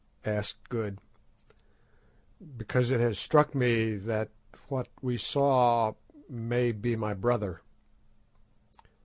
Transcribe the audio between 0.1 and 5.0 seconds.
asked Good. "Because it has struck me that—what